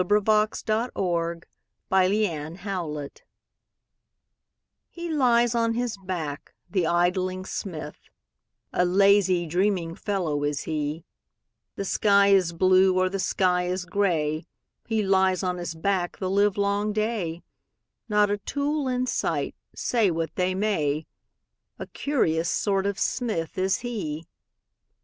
[0.03, 1.41] Helen Hunt Jackson The
[1.91, 3.21] Poet's Forge
[4.89, 7.99] HE lies on his back, the idling smith,
[8.73, 11.05] A lazy, dreaming fellow is he;
[11.75, 14.47] The sky is blue, or the sky is gray,
[14.87, 17.43] He lies on his back the livelong day,
[18.09, 21.05] Not a tool in sight, say what they may,
[21.77, 24.25] A curious sort of smith is he.